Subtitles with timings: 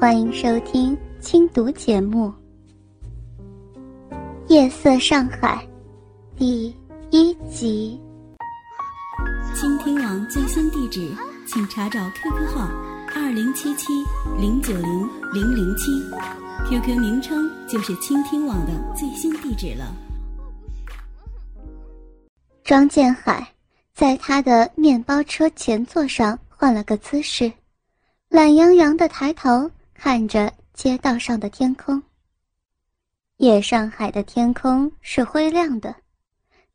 [0.00, 2.32] 欢迎收听轻读节目
[4.48, 5.62] 《夜色上海》
[6.38, 6.74] 第
[7.10, 8.00] 一集。
[9.54, 11.06] 倾听网最新地址，
[11.46, 12.66] 请查找 QQ 号
[13.14, 13.92] 二零七七
[14.38, 15.90] 零九零零零七
[16.66, 19.94] ，QQ 名称就是倾听网的最新地址了。
[22.64, 23.46] 庄建海
[23.92, 27.52] 在他的面包车前座上换了个姿势，
[28.30, 29.70] 懒洋洋的抬头。
[30.02, 32.02] 看着街道上的天空。
[33.36, 35.94] 夜上海的天空是灰亮的，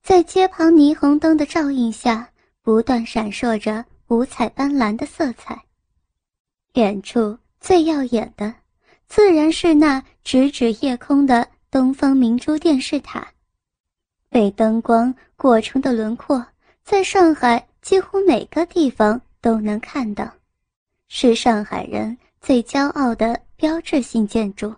[0.03, 2.29] 在街旁霓虹灯的照映下，
[2.61, 5.59] 不断闪烁着五彩斑斓的色彩。
[6.75, 8.53] 远处最耀眼的，
[9.07, 13.27] 自然是那直指夜空的东方明珠电视塔，
[14.29, 16.45] 被灯光裹成的轮廓，
[16.83, 20.31] 在上海几乎每个地方都能看到，
[21.07, 22.15] 是上海人。
[22.45, 24.71] 最骄傲的标志性建筑。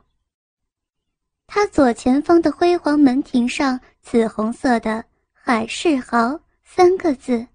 [1.47, 7.45] 它左前方的辉煌门庭上，紫红色的“海世豪”三个字，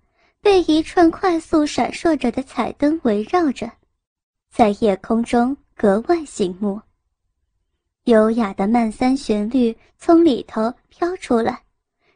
[0.42, 3.72] 被一串快速闪烁着的彩灯围绕着，
[4.50, 6.78] 在夜空中格外醒目。
[8.04, 11.62] 优雅的慢三旋律从里头飘出来，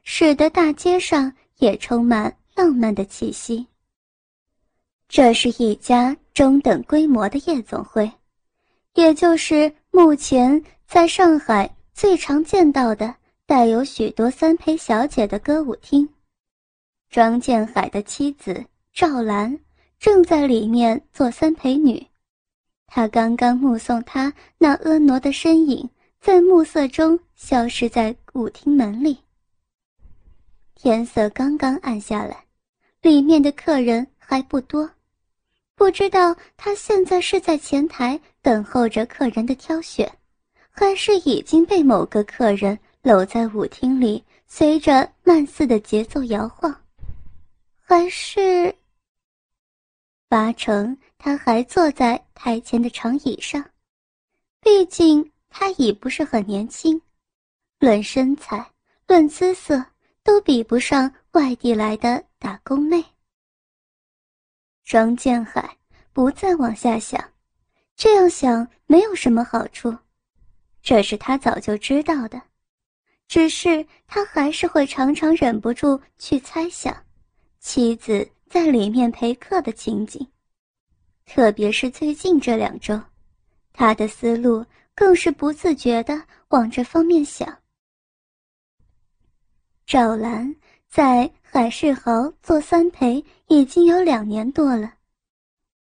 [0.02, 3.67] 使得大街上也充满浪漫的气息。
[5.08, 8.12] 这是一家中等规模的夜总会，
[8.92, 13.15] 也就是目前在上海最常见到的
[13.47, 16.07] 带有许多三陪小姐的歌舞厅。
[17.09, 19.59] 庄建海的妻子赵兰
[19.98, 22.07] 正在里面做三陪女，
[22.87, 25.89] 他刚刚目送她那婀娜的身影
[26.20, 29.17] 在暮色中消失在舞厅门里。
[30.75, 32.45] 天色刚刚暗下来，
[33.01, 34.91] 里面的客人还不多。
[35.77, 40.10] 不知道他现在是在前台等候着客人的挑选，
[40.70, 46.74] 还是已经被某个客人搂在舞厅里，随着慢似的节奏摇晃，
[47.80, 48.74] 还是……
[50.28, 53.64] 八成他还坐在台前的长椅上，
[54.62, 57.01] 毕竟他已不是很年轻，
[57.78, 58.72] 论身材，
[59.06, 59.84] 论姿色，
[60.24, 63.05] 都比不上外地来的打工妹。
[64.86, 65.77] 张建海
[66.13, 67.20] 不再往下想，
[67.97, 69.92] 这样想没有什么好处，
[70.80, 72.41] 这是他早就知道的。
[73.27, 76.96] 只是他还是会常常忍不住去猜想，
[77.58, 80.25] 妻子在里面陪客的情景，
[81.25, 82.96] 特别是最近这两周，
[83.73, 84.64] 他的思路
[84.95, 87.58] 更是不自觉地往这方面想。
[89.85, 90.55] 赵兰
[90.96, 91.30] 在。
[91.42, 94.92] 海世豪做三陪已经有两年多了，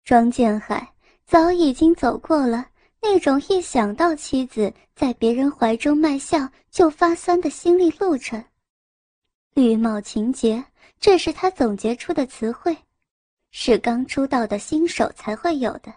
[0.03, 0.85] 庄建海
[1.25, 2.67] 早已经走过了
[3.01, 8.43] 那种一想到妻子在别人怀中卖笑就发酸的心理路程。
[9.53, 10.61] 绿帽情节，
[10.99, 12.75] 这是他总结出的词汇，
[13.51, 15.93] 是刚出道的新手才会有的。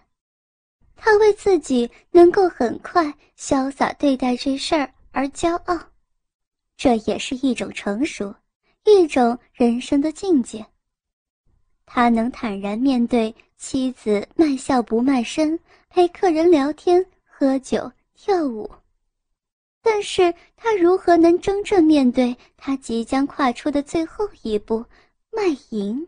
[0.95, 5.77] 他为自己能够很快潇洒对待这事儿而骄傲，
[6.77, 8.33] 这也是一种成熟。
[8.85, 10.65] 一种人生的境界。
[11.87, 15.59] 他能坦然面对妻子卖笑不卖身，
[15.89, 18.69] 陪客人聊天、喝酒、跳舞，
[19.81, 24.85] 但是他如何能真正面对他即将跨出的最后一步——
[25.31, 26.07] 卖淫？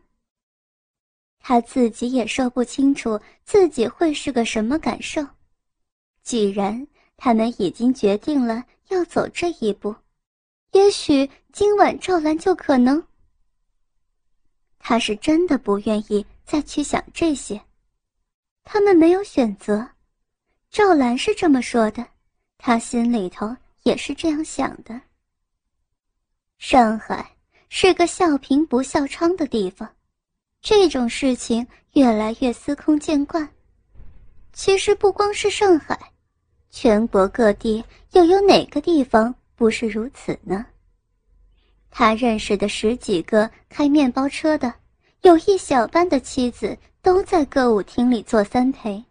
[1.40, 5.26] 他自己也说不清楚自己会是个什么感受。
[6.22, 9.96] 既然他们已经决定了要走这一步。
[10.78, 13.04] 也许今晚赵兰就可能。
[14.78, 17.60] 他是真的不愿意再去想这些，
[18.64, 19.90] 他们没有选择。
[20.70, 22.06] 赵兰是这么说的，
[22.60, 25.02] 他心里头也是这样想的。
[26.60, 27.28] 上海
[27.70, 29.92] 是个笑贫不笑娼的地方，
[30.62, 33.50] 这种事情越来越司空见惯。
[34.54, 36.14] 其实不光是上海，
[36.70, 39.34] 全国各地又有哪个地方？
[39.58, 40.66] 不是如此呢。
[41.90, 44.72] 他认识的十几个开面包车的，
[45.24, 49.04] 有一小半的妻子都在歌舞厅里做三陪。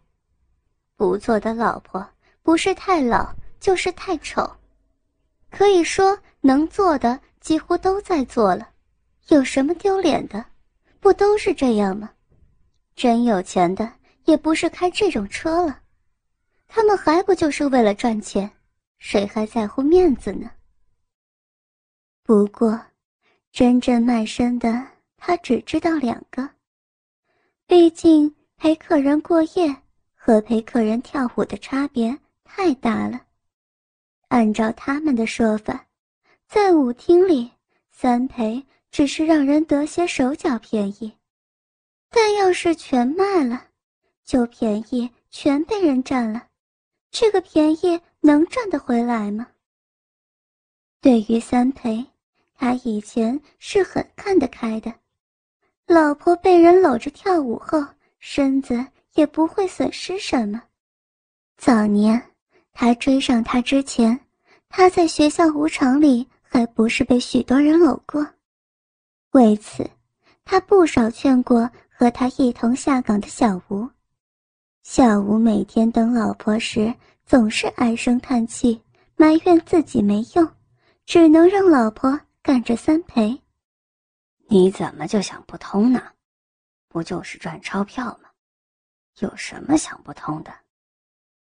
[0.95, 2.07] 不做的老婆
[2.41, 4.49] 不是太老，就是太丑。
[5.51, 8.69] 可以说能做的几乎都在做了，
[9.27, 10.45] 有什么丢脸的？
[10.99, 12.09] 不都是这样吗？
[12.95, 13.91] 真有钱的
[14.25, 15.79] 也不是开这种车了，
[16.67, 18.49] 他们还不就是为了赚钱？
[18.99, 20.51] 谁还在乎面子呢？
[22.23, 22.79] 不过，
[23.51, 24.85] 真正卖身的
[25.15, 26.49] 他只知道两个。
[27.65, 29.75] 毕竟陪客人过夜，
[30.13, 33.21] 和陪客人跳舞的差别太大了。
[34.29, 35.87] 按照他们的说法，
[36.47, 37.51] 在舞厅里，
[37.91, 41.13] 三陪只是让人得些手脚便宜，
[42.09, 43.67] 但要是全卖了，
[44.25, 46.47] 就便宜全被人占了。
[47.11, 49.47] 这个便宜能赚得回来吗？
[50.99, 52.05] 对于三陪，
[52.55, 54.93] 他以前是很看得开的。
[55.85, 57.85] 老婆被人搂着跳舞后，
[58.19, 60.61] 身子也不会损失什么。
[61.57, 62.21] 早年
[62.73, 64.19] 他追上她之前，
[64.67, 68.27] 他在学校舞场里还不是被许多人搂过。
[69.31, 69.89] 为此，
[70.43, 73.87] 他不少劝过和他一同下岗的小吴。
[74.83, 76.93] 小吴每天等老婆时，
[77.27, 78.81] 总是唉声叹气，
[79.17, 80.49] 埋怨自己没用。
[81.05, 83.41] 只能让老婆干着三陪。
[84.47, 86.01] 你怎么就想不通呢？
[86.87, 88.29] 不就是赚钞票吗？
[89.19, 90.53] 有什么想不通的？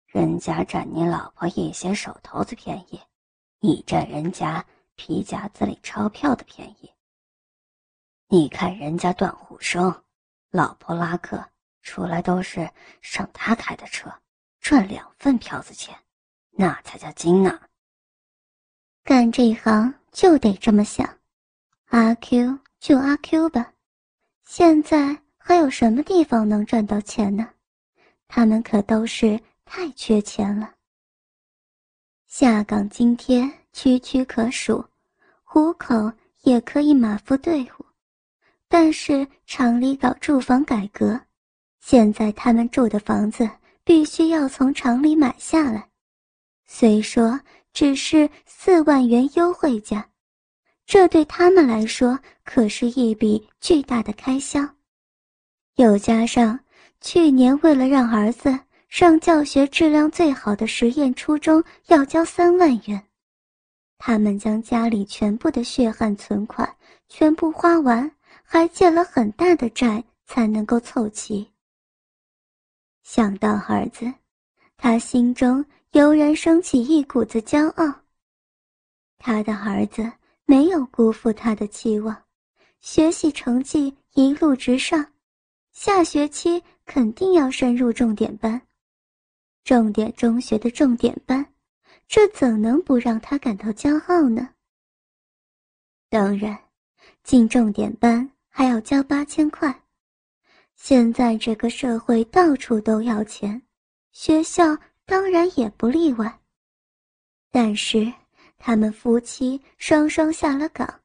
[0.07, 2.99] 人家占你老婆一些手头子便宜，
[3.59, 4.65] 你占人家
[4.95, 6.91] 皮夹子里钞票的便宜。
[8.27, 10.03] 你看人家段虎生，
[10.49, 11.43] 老婆拉客
[11.83, 12.67] 出来都是
[13.01, 14.11] 上他开的车，
[14.65, 15.95] 赚两份票子钱，
[16.49, 17.61] 那才叫精呢。
[19.03, 21.07] 干这一行就得这么想，
[21.89, 23.71] 阿 Q 就阿 Q 吧。
[24.43, 27.47] 现在还有什么地方能赚到钱呢？
[28.27, 30.73] 他们可都是太缺钱了。
[32.25, 34.83] 下岗津贴区区可数，
[35.43, 37.85] 糊口也可以马夫队伍。
[38.67, 41.21] 但是厂里搞住房改革，
[41.81, 43.47] 现在他们住的房子
[43.85, 45.87] 必须要从厂里买下来。
[46.65, 47.39] 虽说。
[47.75, 50.09] 只是四万元优惠价，
[50.85, 54.61] 这对他们来说可是一笔巨大的开销。
[55.75, 56.57] 又加上
[57.01, 63.03] 去年为了让儿子上教学质量最好的实验初中要交三万元，
[63.97, 66.77] 他们将家里全部的血汗存款
[67.09, 68.09] 全部花完，
[68.41, 71.45] 还借了很大的债才能够凑齐。
[73.05, 74.13] 想到儿子，
[74.75, 75.65] 他心中。
[75.91, 78.01] 油然升起一股子骄傲。
[79.17, 80.11] 他的儿子
[80.43, 82.23] 没有辜负他的期望，
[82.81, 85.13] 学习成绩一路直上，
[85.71, 88.61] 下学期肯定要升入重点班，
[89.63, 91.45] 重点中学的重点班，
[92.09, 94.49] 这怎能不让他感到骄傲呢？
[96.09, 96.59] 当然，
[97.23, 99.84] 进重点班还要交八千块，
[100.75, 103.61] 现在这个社会到处都要钱，
[104.11, 104.77] 学校。
[105.07, 106.39] 当然也不例外。
[107.51, 108.11] 但是
[108.57, 110.99] 他们夫妻双双下了岗，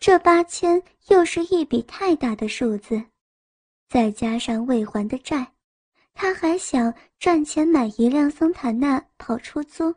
[0.00, 3.04] 这八千又是一笔太大的数字，
[3.86, 5.52] 再加上未还的债，
[6.14, 9.94] 他还想赚钱买一辆桑塔纳跑出租。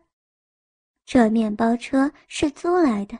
[1.05, 3.17] 这面包车是租来的，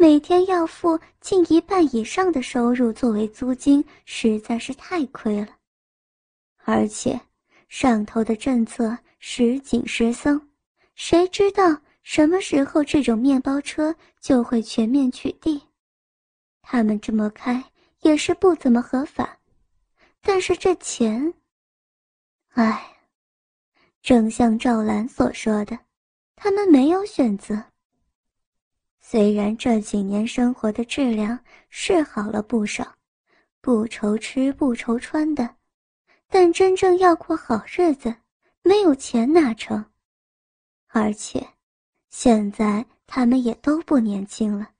[0.00, 5.48] 每天要付近一半以上的收入作为租金，实在是太亏了。
[6.64, 7.20] 而且
[7.68, 8.96] 上头的政策。
[9.22, 10.40] 时紧时松，
[10.94, 15.60] 谁知道什么时候这种面包车就会全面取缔？
[16.62, 17.62] 他们这么开
[18.00, 19.38] 也是不怎么合法，
[20.22, 21.34] 但是这钱……
[22.54, 22.96] 唉，
[24.00, 25.78] 正像赵兰所说的，
[26.34, 27.62] 他们没有选择。
[29.10, 31.36] 虽然这几年生活的质量
[31.68, 32.94] 是好了不少，
[33.60, 35.56] 不愁吃不愁穿的，
[36.28, 38.14] 但真正要过好日子。
[38.62, 39.84] 没有钱哪成？
[40.86, 41.44] 而且，
[42.10, 44.70] 现在他们也都不年轻了，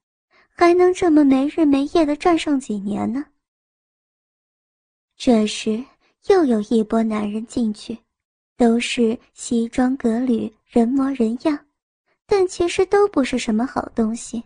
[0.51, 3.27] 还能这么没日没夜的赚上几年呢？
[5.17, 5.85] 这时，
[6.29, 7.99] 又有一波男人进去，
[8.57, 11.67] 都是西装革履、人模人样，
[12.31, 14.41] 但其实都不是什么好东西。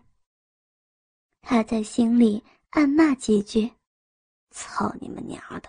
[1.43, 3.71] 他在心里暗骂几句
[4.51, 5.69] ：“操你们娘的！”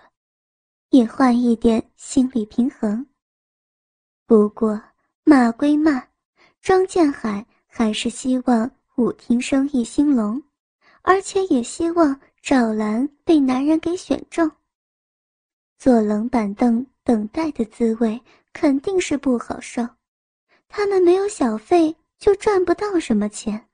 [0.88, 3.06] 也换一点心理平衡。
[4.24, 4.80] 不过
[5.24, 6.02] 骂归骂，
[6.62, 10.42] 庄建海还是希望舞厅生意兴隆，
[11.02, 14.50] 而且也希望赵兰被男人给选中。
[15.78, 18.18] 坐冷板凳等待的滋味
[18.54, 19.86] 肯定是不好受，
[20.66, 23.68] 他们没有小费就赚不到什么钱。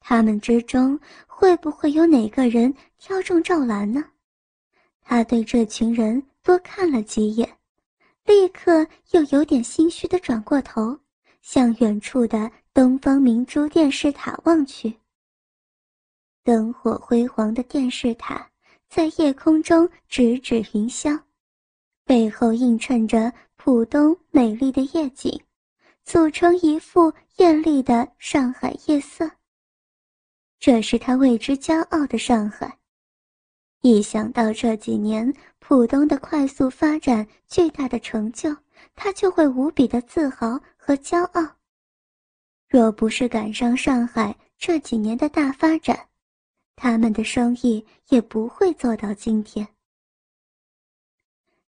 [0.00, 4.04] 他们之中会不会有哪个人挑中赵兰呢？
[5.00, 7.56] 他对这群人多看了几眼。
[8.24, 10.96] 立刻又有点心虚的转过头，
[11.42, 14.94] 向远处的东方明珠电视塔望去。
[16.44, 18.48] 灯火辉煌的电视塔
[18.88, 21.20] 在夜空中直指云霄，
[22.04, 25.42] 背后映衬着浦东美丽的夜景，
[26.10, 29.30] 组成一幅艳丽的上海夜色。
[30.58, 32.78] 这是他为之骄傲的上海。
[33.82, 38.56] 一想到这几年浦东的快速发展、巨大的成就，
[38.96, 41.48] 他就会无比的自豪和骄傲。
[42.66, 46.08] 若不是赶上上海这几年的大发展，
[46.74, 49.64] 他们的生意也不会做到今天。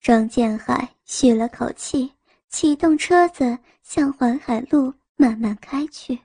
[0.02, 2.12] 庄建海吁了口气，
[2.58, 6.18] 启动车子向环海路慢慢开去。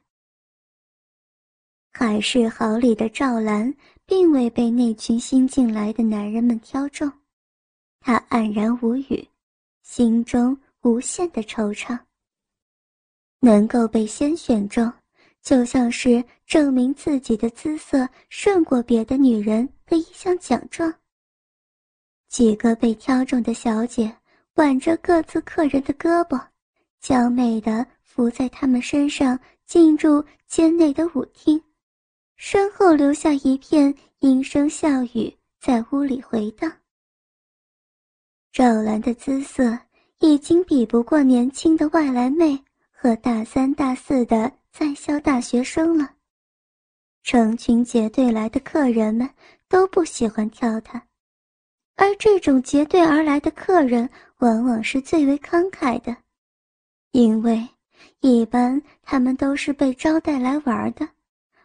[1.93, 3.75] 海市豪里的赵兰
[4.07, 7.11] 并未被那群新进来的男人们挑中，
[7.99, 9.29] 她黯然无语，
[9.83, 11.99] 心中无限的惆怅。
[13.41, 14.93] 能够被先选中，
[15.43, 20.95] 就像是证明自己的姿色胜过别的女人的一项奖状。
[22.29, 24.17] 几个被挑中的小姐
[24.61, 26.38] 挽着各自客人的胳膊，
[27.00, 31.59] 娇媚地伏在他们身上，进入间内的舞厅。
[32.37, 36.71] 身后留下一片莺声笑语，在屋里回荡。
[38.52, 39.79] 赵兰的姿色
[40.19, 46.17] 已经比不过年轻的外来妹和大三、大四的在校大学生了。
[47.23, 49.26] 成群结队来的客人们
[49.71, 51.02] 都不喜欢跳她，
[52.00, 56.16] 而这种结队而来的客人往往是最为慷慨的，
[57.11, 57.69] 因为
[58.21, 61.07] 一般他们都是被招待来玩的。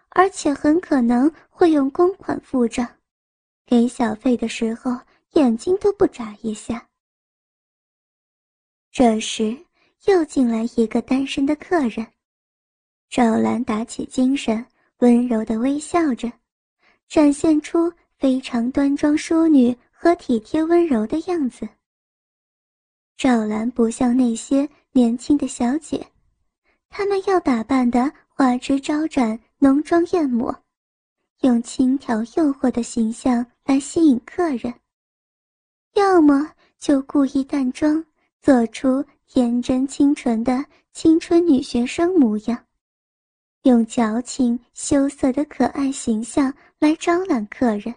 [0.09, 2.85] 而且很可能会用公款付账，
[3.65, 4.97] 给小费的时候
[5.31, 6.85] 眼睛都不眨一下。
[8.91, 9.57] 这时
[10.05, 12.05] 又进来一个单身的客人，
[13.09, 14.65] 赵兰打起精神，
[14.97, 16.29] 温柔地微笑着，
[17.07, 21.67] 展现出非常端庄淑女和体贴温柔的样子。
[23.17, 26.05] 赵兰不像那些年轻的小姐，
[26.89, 29.39] 她们要打扮的花枝招展。
[29.57, 30.55] 浓妆艳抹，
[31.41, 34.71] 用轻佻诱惑的形象来吸引客人；
[35.95, 38.05] 要么就故意淡妆，
[38.43, 42.63] 做出天真清纯的青春女学生模样，
[43.63, 47.91] 用矫情羞涩的可爱形象来招揽客人。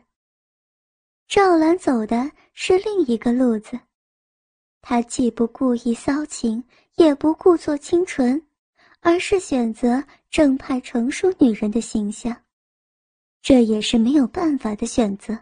[1.29, 3.79] 赵兰走的是另一个路子，
[4.81, 8.43] 她既不故意骚情，也不故作清纯。
[9.01, 12.37] 而是选择正派成熟女人的形象，
[13.41, 15.39] 这也是没有办法的选择。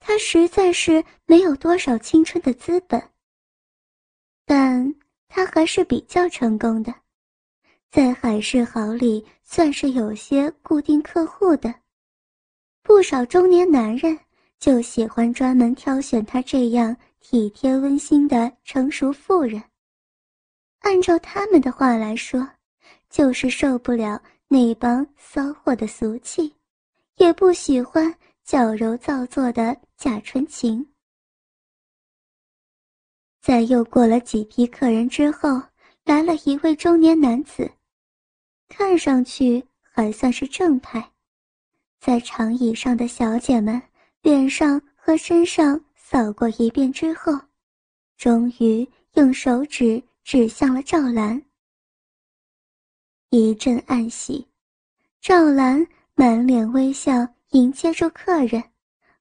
[0.00, 3.10] 她实在是没有多少青春的资本，
[4.46, 4.94] 但
[5.28, 6.94] 她还是比较成功的，
[7.90, 11.74] 在海市豪里算是有些固定客户的。
[12.82, 14.18] 不少中年男人
[14.58, 19.62] 就喜欢专门挑选她这样体贴温馨的成熟妇人。
[20.80, 22.48] 按照他们的话来说。
[23.10, 26.54] 就是受不了那帮骚货的俗气，
[27.16, 30.86] 也不喜欢矫揉造作的假纯情。
[33.40, 35.62] 在又过了几批客人之后，
[36.04, 37.70] 来了一位中年男子，
[38.68, 41.12] 看上去还算是正派。
[41.98, 43.80] 在长椅上的小姐们
[44.28, 47.32] 脸上和身上扫过一遍之后，
[48.18, 51.42] 终于用手指指向了赵兰。
[53.30, 54.46] 一阵暗喜，
[55.22, 55.82] 赵兰
[56.14, 58.62] 满脸微笑迎接住客人，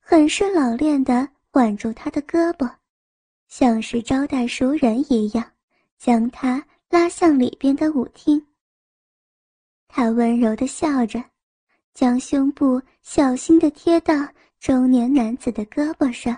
[0.01, 2.69] 很是老练地挽住他的胳膊，
[3.47, 5.53] 像是招待熟人一样，
[5.97, 8.45] 将他拉向里边的舞厅。
[9.87, 11.23] 他温柔地笑着，
[11.93, 14.13] 将胸部小心地贴到
[14.59, 16.37] 中年男子的胳膊上，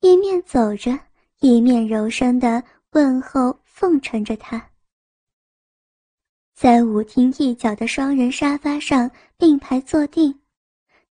[0.00, 0.98] 一面走着，
[1.40, 4.70] 一面柔声的问候奉承着他。
[6.54, 10.38] 在舞厅一角的双人沙发上并排坐定，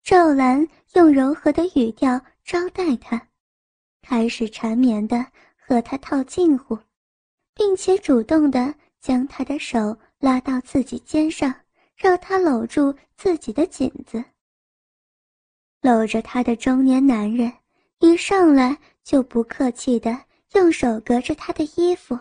[0.04, 3.28] 赵兰用柔和的语调招待他，
[4.02, 5.26] 开始缠绵的
[5.56, 6.78] 和他套近乎，
[7.56, 11.54] 并且主动的将他的手拉到自己肩上，
[11.96, 14.24] 让他搂住自己的颈子。
[15.82, 17.52] 搂着他的中年男人
[18.00, 20.16] 一上来就不客气的
[20.54, 22.18] 用手隔着他的衣服，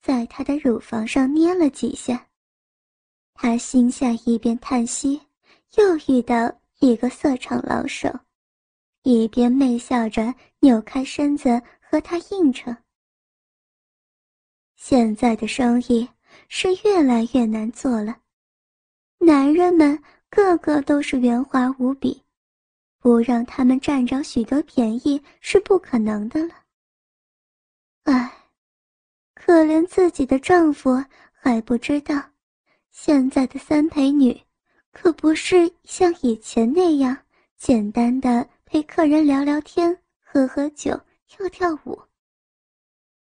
[0.00, 2.26] 在他的乳房上捏了几下。
[3.34, 5.20] 他心下一边叹息，
[5.76, 8.08] 又遇到一个色场老手，
[9.02, 12.74] 一边媚笑着扭开身子和他应承。
[14.76, 16.08] 现在的生意
[16.48, 18.16] 是越来越难做了，
[19.18, 22.21] 男人们个个都是圆滑无比，
[23.02, 26.54] 不让他们占着许多便宜是不可能的了。
[28.04, 28.32] 唉，
[29.34, 32.22] 可怜自己的丈夫还不知道，
[32.92, 34.40] 现在的三陪女，
[34.92, 37.16] 可不是像以前那样
[37.56, 42.00] 简单的陪客人聊聊天、喝喝酒、跳跳舞。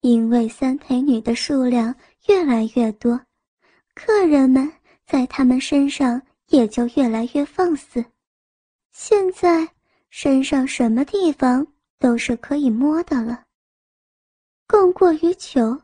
[0.01, 1.95] 因为三陪女的数量
[2.27, 3.17] 越来越多，
[3.93, 4.69] 客人们
[5.05, 8.03] 在他们身上也就越来越放肆。
[8.91, 9.67] 现在
[10.10, 11.65] 身上什么地方
[11.98, 13.45] 都是可以摸的了。
[14.67, 15.81] 供过于求，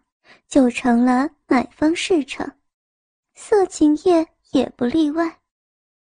[0.48, 2.50] 就成了买方市场，
[3.36, 5.40] 色情业也不例外。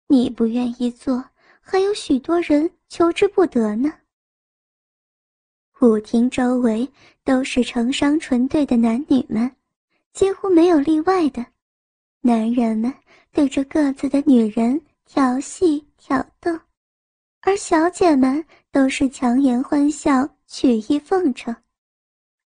[0.08, 1.24] 你不愿意做，
[1.60, 3.94] 还有许多人求之不得呢。
[5.82, 6.90] 舞厅周围
[7.24, 9.50] 都是成双成对的男女们，
[10.14, 11.46] 几乎没有例外的。
[12.22, 12.94] 男人们
[13.32, 16.58] 对着各自的女人调戏挑逗，
[17.48, 21.56] 而小姐们都是强颜欢笑，曲意奉承。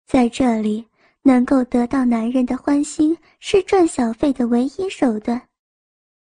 [0.06, 0.86] 在这里，
[1.22, 5.42] 能够得到男人的欢心是赚小费的唯一手段。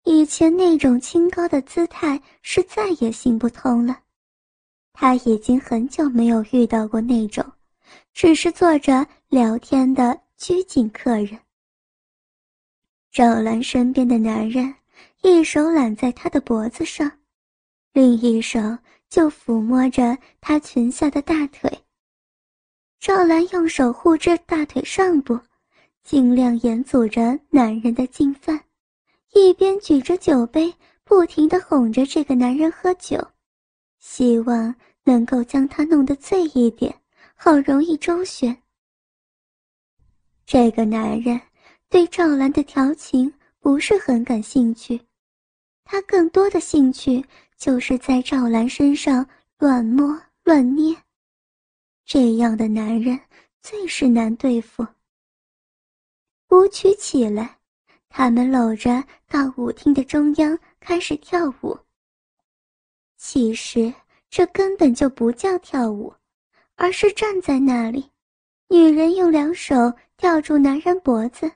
[0.05, 3.99] 以前那种清高的姿态是再也行不通了。
[4.93, 7.45] 他已经很久没有遇到过那种，
[8.13, 11.37] 只是坐着聊天的拘谨客人。
[13.11, 14.73] 赵兰身边的男人
[15.23, 17.11] 一手揽在她的脖子上，
[17.93, 18.61] 另一手
[19.09, 21.71] 就抚摸着她裙下的大腿。
[22.99, 25.39] 赵兰用手护着大腿上部，
[26.05, 28.63] 尽量掩阻着男人的进犯，
[29.33, 30.73] 一边举着酒杯，
[31.05, 33.19] 不停地哄着这个男人喝酒，
[33.99, 36.95] 希望能够将他弄得醉一点，
[37.35, 38.57] 好容易周旋。
[40.45, 41.41] 这个男人
[41.89, 45.01] 对赵兰的调情不是很感兴趣，
[45.85, 47.25] 他更多的兴趣
[47.61, 50.97] 就是在赵兰身上乱摸乱捏。
[52.07, 53.21] 这样的男人
[53.61, 54.85] 最是难对付。
[56.49, 57.59] 舞曲起来，
[58.09, 61.79] 他们搂着到舞厅的中央开始跳舞。
[63.19, 63.93] 其实
[64.31, 66.15] 这根本就不叫跳舞，
[66.77, 68.11] 而是站在那里，
[68.71, 69.75] 女人用两手
[70.17, 71.53] 吊住男人脖子，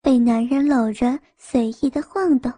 [0.00, 2.50] 被男人搂着随意的晃动。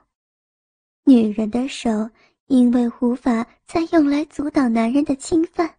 [1.02, 2.08] 女人的手
[2.46, 5.74] 因为无法再用来阻挡男人的侵犯。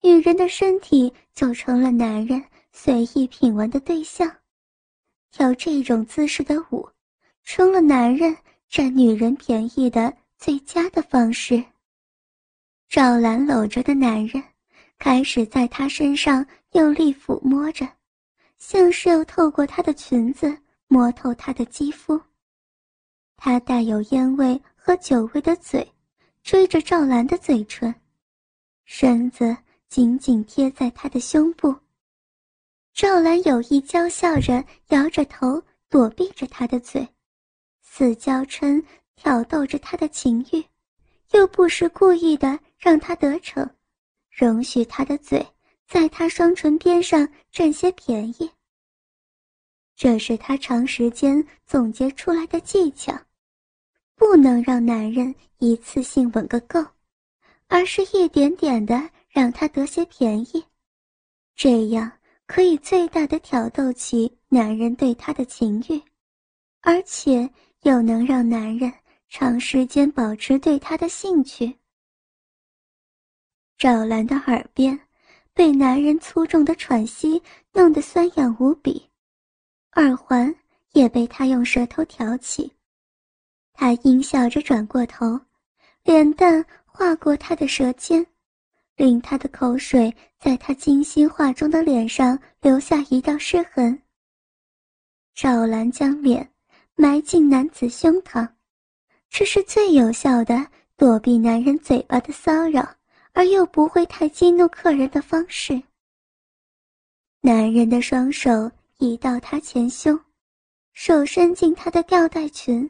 [0.00, 2.42] 女人的身体就成了男人
[2.72, 4.30] 随意品玩的对象，
[5.30, 6.88] 跳这种姿势的舞，
[7.44, 8.36] 成了男人
[8.68, 11.62] 占女人便宜的最佳的方式。
[12.88, 14.42] 赵兰搂着的男人，
[14.98, 17.88] 开始在她身上用力抚摸着，
[18.58, 20.56] 像是要透过她的裙子
[20.88, 22.20] 摸透她的肌肤。
[23.36, 25.92] 他带有烟味和酒味的嘴，
[26.42, 27.94] 追着赵兰的嘴唇，
[28.84, 29.56] 身子。
[29.88, 31.76] 紧紧贴在他的胸部，
[32.94, 37.06] 赵兰有意娇笑着，摇着头躲避着他的嘴，
[37.82, 38.82] 似娇嗔
[39.16, 40.64] 挑逗着他的情欲，
[41.32, 43.68] 又不时故意的让他得逞，
[44.30, 45.46] 容许他的嘴
[45.86, 48.50] 在他双唇边上占些便宜。
[49.94, 53.12] 这是他长时间总结出来的技巧，
[54.22, 56.80] 不能让男人一次性吻个够，
[57.66, 59.10] 而是一点点的。
[59.30, 60.62] 让他得些便宜，
[61.56, 62.12] 这样
[62.46, 66.00] 可以最大的挑逗起男人对她的情欲，
[66.82, 68.92] 而且又能让男人
[69.30, 71.74] 长时间保持对她的兴趣。
[73.78, 75.00] 赵兰的耳边
[75.54, 79.02] 被男人粗重的喘息弄得酸痒无比，
[79.94, 80.54] 耳环
[80.92, 82.70] 也被他用舌头挑起，
[83.72, 85.40] 他阴笑着转过头，
[86.04, 88.26] 脸蛋划过他的舌尖。
[88.96, 94.00] 令他的口水在他精心化妆的脸上留下一道湿痕。
[95.34, 96.52] 赵兰将脸
[96.94, 98.46] 埋进男子胸膛，
[99.30, 102.86] 这是最有效的躲避男人嘴巴的骚扰，
[103.32, 105.82] 而又不会太激怒客人的方式。
[107.40, 110.20] 男人的双手移到她前胸，
[110.92, 112.88] 手伸进她的吊带裙，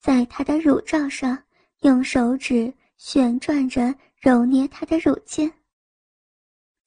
[0.00, 1.40] 在她的乳罩上
[1.80, 3.94] 用手指旋转着。
[4.20, 5.50] 揉捏她的乳尖。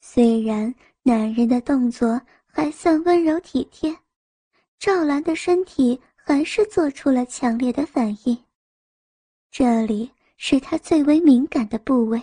[0.00, 0.72] 虽然
[1.02, 3.92] 男人的动作还算温柔体贴，
[4.78, 8.38] 赵兰的身体还是做出了强烈的反应。
[9.50, 12.22] 这里是她最为敏感的部位。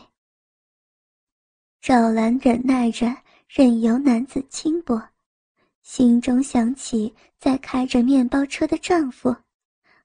[1.81, 3.13] 赵兰忍耐着，
[3.49, 5.09] 任由男子轻薄，
[5.81, 9.35] 心中想起在开着面包车的丈夫，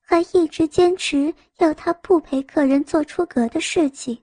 [0.08, 4.22] 还一直坚持要他不陪客人做出格的事情。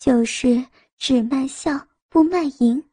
[0.00, 0.66] 就是
[0.98, 2.90] 只卖笑不卖淫。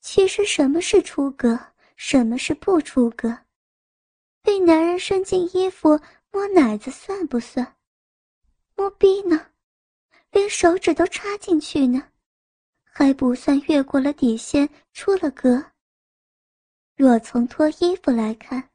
[0.00, 1.58] 其实什么是出格，
[1.96, 3.36] 什么是不出格？
[4.40, 6.00] 被男人伸进衣服
[6.30, 7.76] 摸奶子算不算？
[8.74, 9.48] 摸逼呢？
[10.30, 12.02] 连手指都插进去呢，
[12.82, 15.62] 还不算越过了底线出了格。
[16.96, 18.70] 若从脱衣服来看，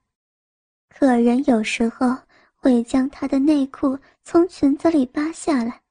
[0.89, 2.17] 客人有时候
[2.56, 5.82] 会将他的内裤从裙子里扒下来，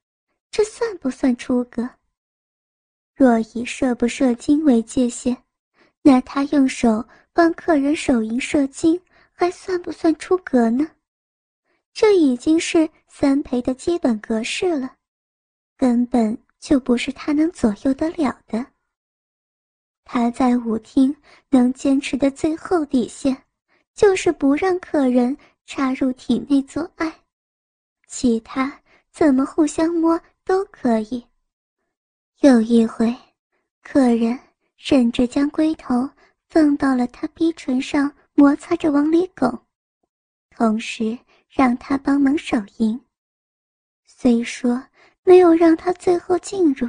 [0.51, 1.89] 这算不算出格？
[3.15, 5.37] 若以射不射精为界限，
[6.03, 9.01] 那他用手帮客人手淫射精，
[9.33, 10.87] 还算不算出格呢？
[11.93, 14.95] 这已经是三陪的基本格式了，
[15.77, 18.65] 根本就不是他能左右得了的。
[20.05, 21.17] 他在舞厅
[21.51, 23.45] 能坚持的最后底线，
[23.99, 27.13] 就是不让客人插入体内做爱，
[28.07, 28.81] 其他
[29.11, 31.27] 怎么互相摸都可以。
[32.39, 33.13] 有一回，
[33.83, 34.39] 客人
[34.77, 36.09] 甚至将龟头
[36.49, 39.67] 放到了他逼唇上，摩擦着往里拱，
[40.51, 43.01] 同时让他帮忙手淫。
[44.07, 44.81] 虽说
[45.25, 46.89] 没有让他最后进入，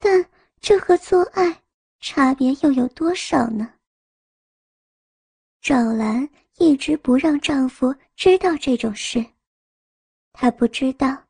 [0.00, 0.26] 但
[0.60, 1.62] 这和做爱
[2.00, 3.72] 差别又有多少呢？
[5.60, 9.24] 赵兰一直不让丈夫知道这种事，
[10.32, 11.24] 她不知道。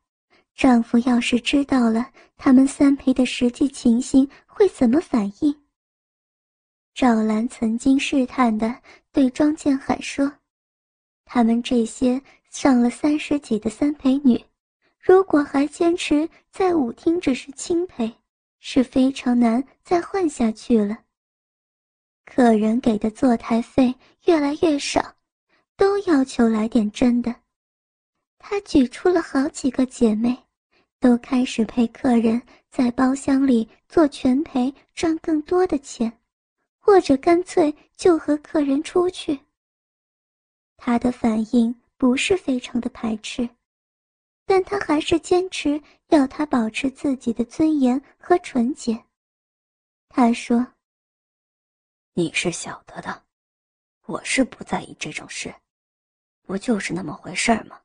[0.55, 5.55] 丈夫要是知道了他们三陪的实际情形，会怎么反应？
[6.93, 8.75] 赵兰曾经试探的
[9.13, 10.29] 对庄建海说
[11.23, 14.43] ：“他们这些上了三十几的三陪女，
[14.99, 18.13] 如果还坚持在舞厅只是轻陪，
[18.59, 20.97] 是非常难再混下去了。
[22.29, 23.93] 客人给的坐台费
[24.25, 25.15] 越来越少，
[25.75, 27.35] 都要求来点真的。”
[28.37, 30.37] 他举出了好几个姐妹。
[31.01, 36.11] 都开始陪客人在包厢里做全陪，赚更多的钱，
[36.77, 39.39] 或者干脆就和客人出去。
[40.75, 43.47] 他的反应不是非常的排斥，
[44.45, 49.01] 但他还是坚持要他保持自己的尊严和纯洁。
[50.09, 50.67] 他说
[52.19, 53.23] ：“你是晓得的，
[54.05, 55.55] 我是不在意这种事，
[56.41, 57.79] 不就是那么回事儿吗？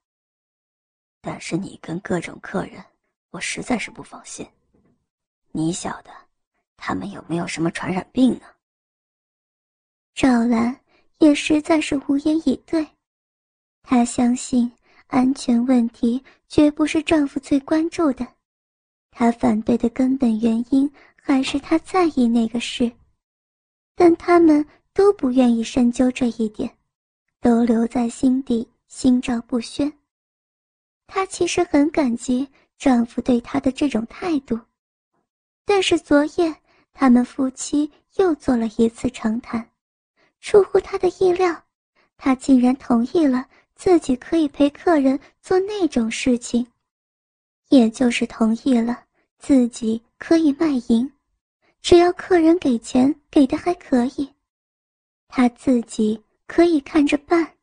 [1.20, 2.84] 但是你跟各种客人……”
[3.30, 4.44] 我实在是不放心，
[5.52, 6.10] 你晓得，
[6.76, 8.46] 他们有没有什么传染病呢？
[10.16, 10.80] 赵兰
[11.18, 12.84] 也实在是无言以对，
[13.84, 14.72] 她相信
[15.06, 18.26] 安全问题绝不是丈夫最关注的，
[19.12, 20.92] 她反对的根本原因
[21.22, 22.90] 还是她在意那个事，
[23.94, 26.76] 但他们都不愿意深究这一点，
[27.40, 29.92] 都留在心底，心照不宣。
[31.06, 32.48] 她其实很感激。
[32.76, 34.58] 丈夫对她的这种态度，
[35.64, 36.54] 但是昨夜
[36.92, 39.70] 他们夫妻又做了一次长谈，
[40.40, 41.62] 出乎她的意料，
[42.16, 46.66] 他竟然同意了自己可以陪客人做那种事情，
[47.68, 49.04] 也就是同意了
[49.38, 51.10] 自己可以卖淫，
[51.84, 54.34] 只要客人给钱，给的还可以，
[55.28, 57.58] 他自己可以看着办。